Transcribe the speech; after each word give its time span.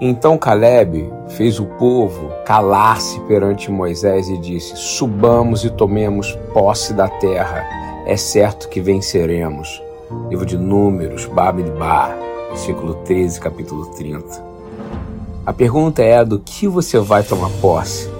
Então 0.00 0.36
Caleb 0.36 1.12
fez 1.28 1.60
o 1.60 1.64
povo 1.64 2.30
calar-se 2.44 3.20
perante 3.20 3.70
Moisés 3.70 4.28
e 4.28 4.36
disse: 4.38 4.76
Subamos 4.76 5.64
e 5.64 5.70
tomemos 5.70 6.32
posse 6.52 6.92
da 6.92 7.08
terra, 7.08 7.64
é 8.06 8.16
certo 8.16 8.68
que 8.68 8.80
venceremos. 8.80 9.82
Livro 10.28 10.44
de 10.44 10.58
Números, 10.58 11.26
Babidbar, 11.26 12.16
versículo 12.48 12.94
13, 13.04 13.40
capítulo 13.40 13.86
30. 13.86 14.52
A 15.46 15.52
pergunta 15.52 16.02
é 16.02 16.24
do 16.24 16.38
que 16.38 16.66
você 16.66 16.98
vai 16.98 17.22
tomar 17.22 17.50
posse? 17.60 18.10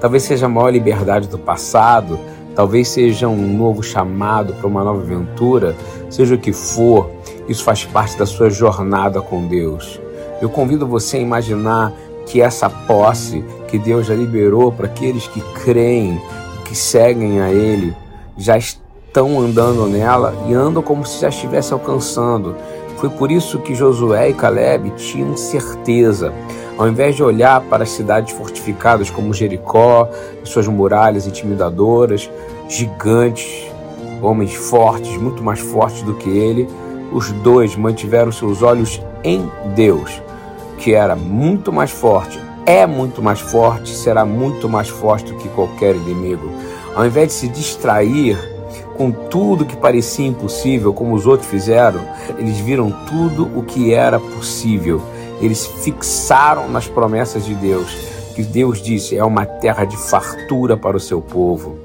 Talvez 0.00 0.22
seja 0.22 0.46
a 0.46 0.48
maior 0.48 0.70
liberdade 0.70 1.28
do 1.28 1.38
passado, 1.38 2.18
talvez 2.54 2.88
seja 2.88 3.28
um 3.28 3.56
novo 3.56 3.82
chamado 3.82 4.54
para 4.54 4.66
uma 4.66 4.82
nova 4.82 5.00
aventura, 5.00 5.76
seja 6.08 6.34
o 6.34 6.38
que 6.38 6.52
for, 6.52 7.10
isso 7.48 7.62
faz 7.64 7.84
parte 7.84 8.18
da 8.18 8.26
sua 8.26 8.50
jornada 8.50 9.20
com 9.20 9.46
Deus. 9.46 10.00
Eu 10.40 10.48
convido 10.48 10.86
você 10.86 11.18
a 11.18 11.20
imaginar 11.20 11.92
que 12.26 12.40
essa 12.40 12.70
posse 12.70 13.44
que 13.68 13.78
Deus 13.78 14.06
já 14.06 14.14
liberou 14.14 14.72
para 14.72 14.86
aqueles 14.86 15.26
que 15.26 15.40
creem, 15.62 16.20
que 16.64 16.74
seguem 16.74 17.40
a 17.40 17.50
Ele, 17.50 17.94
já 18.38 18.56
estão 18.56 19.38
andando 19.38 19.86
nela 19.86 20.34
e 20.48 20.54
andam 20.54 20.82
como 20.82 21.04
se 21.04 21.20
já 21.20 21.28
estivesse 21.28 21.72
alcançando. 21.72 22.56
Foi 22.96 23.10
por 23.10 23.30
isso 23.30 23.58
que 23.58 23.74
Josué 23.74 24.30
e 24.30 24.34
Caleb 24.34 24.90
tinham 24.96 25.36
certeza. 25.36 26.32
Ao 26.78 26.88
invés 26.88 27.16
de 27.16 27.22
olhar 27.22 27.60
para 27.62 27.82
as 27.82 27.90
cidades 27.90 28.32
fortificadas 28.32 29.10
como 29.10 29.34
Jericó, 29.34 30.08
suas 30.42 30.66
muralhas 30.66 31.26
intimidadoras, 31.26 32.30
gigantes, 32.66 33.70
homens 34.22 34.54
fortes, 34.54 35.16
muito 35.18 35.42
mais 35.42 35.60
fortes 35.60 36.02
do 36.02 36.14
que 36.14 36.30
ele, 36.30 36.66
os 37.12 37.30
dois 37.32 37.76
mantiveram 37.76 38.32
seus 38.32 38.62
olhos 38.62 39.02
em 39.22 39.50
Deus 39.74 40.22
que 40.80 40.94
era 40.94 41.14
muito 41.14 41.72
mais 41.72 41.90
forte, 41.90 42.40
é 42.64 42.86
muito 42.86 43.22
mais 43.22 43.38
forte, 43.38 43.94
será 43.94 44.24
muito 44.24 44.68
mais 44.68 44.88
forte 44.88 45.32
do 45.32 45.38
que 45.38 45.48
qualquer 45.50 45.94
inimigo. 45.94 46.50
Ao 46.94 47.06
invés 47.06 47.28
de 47.28 47.34
se 47.34 47.48
distrair 47.48 48.38
com 48.96 49.10
tudo 49.10 49.64
que 49.64 49.76
parecia 49.76 50.26
impossível, 50.26 50.92
como 50.92 51.14
os 51.14 51.26
outros 51.26 51.48
fizeram, 51.48 52.00
eles 52.38 52.58
viram 52.58 52.90
tudo 53.06 53.48
o 53.56 53.62
que 53.62 53.92
era 53.94 54.18
possível. 54.18 55.00
Eles 55.40 55.66
fixaram 55.66 56.68
nas 56.68 56.86
promessas 56.86 57.44
de 57.44 57.54
Deus, 57.54 57.90
que 58.34 58.42
Deus 58.42 58.80
disse 58.80 59.16
é 59.16 59.24
uma 59.24 59.46
terra 59.46 59.84
de 59.84 59.96
fartura 59.96 60.76
para 60.76 60.96
o 60.96 61.00
seu 61.00 61.20
povo. 61.20 61.78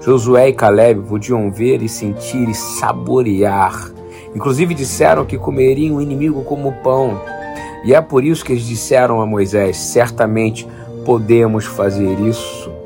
Josué 0.00 0.48
e 0.48 0.52
Caleb 0.52 1.02
podiam 1.08 1.50
ver 1.50 1.82
e 1.82 1.88
sentir 1.88 2.48
e 2.48 2.54
saborear. 2.54 3.92
Inclusive 4.34 4.74
disseram 4.74 5.24
que 5.24 5.36
comeriam 5.36 5.96
o 5.96 6.02
inimigo 6.02 6.42
como 6.44 6.72
pão. 6.82 7.20
E 7.84 7.94
é 7.94 8.00
por 8.00 8.24
isso 8.24 8.44
que 8.44 8.52
eles 8.52 8.64
disseram 8.64 9.20
a 9.20 9.26
Moisés: 9.26 9.76
certamente 9.76 10.66
podemos 11.04 11.64
fazer 11.64 12.18
isso. 12.20 12.78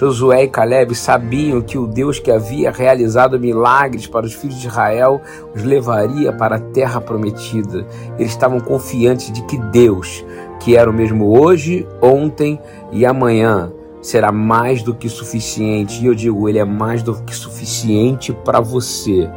Josué 0.00 0.44
e 0.44 0.48
Caleb 0.48 0.94
sabiam 0.94 1.60
que 1.60 1.76
o 1.76 1.86
Deus 1.86 2.18
que 2.18 2.30
havia 2.30 2.70
realizado 2.70 3.38
milagres 3.38 4.06
para 4.06 4.24
os 4.24 4.32
filhos 4.32 4.58
de 4.58 4.66
Israel 4.66 5.20
os 5.54 5.62
levaria 5.62 6.32
para 6.32 6.56
a 6.56 6.58
terra 6.58 7.02
prometida. 7.02 7.86
Eles 8.18 8.32
estavam 8.32 8.60
confiantes 8.60 9.30
de 9.30 9.42
que 9.42 9.58
Deus, 9.58 10.24
que 10.58 10.74
era 10.74 10.88
o 10.88 10.92
mesmo 10.92 11.38
hoje, 11.38 11.86
ontem 12.00 12.58
e 12.90 13.04
amanhã, 13.04 13.70
será 14.00 14.32
mais 14.32 14.82
do 14.82 14.94
que 14.94 15.06
suficiente. 15.06 16.02
E 16.02 16.06
eu 16.06 16.14
digo, 16.14 16.48
ele 16.48 16.58
é 16.58 16.64
mais 16.64 17.02
do 17.02 17.14
que 17.22 17.34
suficiente 17.34 18.32
para 18.32 18.58
você. 18.58 19.28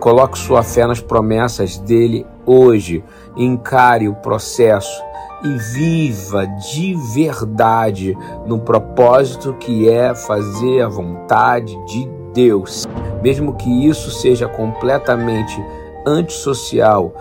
Coloque 0.00 0.38
sua 0.38 0.62
fé 0.62 0.86
nas 0.86 0.98
promessas 0.98 1.76
dele 1.76 2.26
hoje. 2.46 3.04
Encare 3.36 4.08
o 4.08 4.14
processo 4.14 5.02
e 5.44 5.56
viva 5.74 6.46
de 6.46 6.94
verdade 7.14 8.16
no 8.46 8.58
propósito 8.58 9.52
que 9.60 9.90
é 9.90 10.14
fazer 10.14 10.80
a 10.80 10.88
vontade 10.88 11.76
de 11.84 12.08
Deus. 12.32 12.86
Mesmo 13.22 13.54
que 13.56 13.86
isso 13.86 14.10
seja 14.10 14.48
completamente 14.48 15.62
antissocial, 16.06 17.12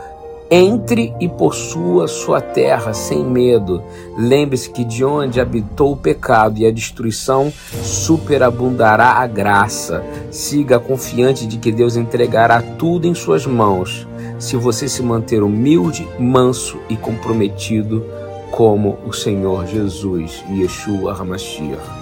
entre 0.50 1.14
e 1.20 1.28
possua 1.28 2.08
sua 2.08 2.42
terra 2.42 2.94
sem 2.94 3.24
medo. 3.24 3.84
Lembre-se 4.18 4.70
que 4.70 4.84
de 4.84 5.06
onde 5.06 5.40
habitou 5.40 5.94
o 5.94 5.98
pecado 5.98 6.60
e 6.60 6.66
a 6.66 6.72
destruição, 6.72 7.54
superabundará 7.84 9.12
a 9.12 9.28
graça. 9.28 10.04
Siga 10.32 10.80
confiante 10.80 11.46
de 11.46 11.58
que 11.58 11.72
Deus 11.72 11.96
entregará 11.96 12.62
tudo 12.62 13.08
em 13.08 13.14
suas 13.14 13.46
mãos, 13.46 14.08
se 14.40 14.56
você 14.56 14.88
se 14.88 15.04
manter 15.04 15.44
humilde, 15.44 16.08
manso 16.18 16.80
e 16.90 16.96
comprometido 16.96 18.06
como 18.52 18.98
o 19.06 19.14
Senhor 19.14 19.68
Jesus, 19.68 20.44
Yeshua 20.50 21.14
HaMashiach. 21.14 21.99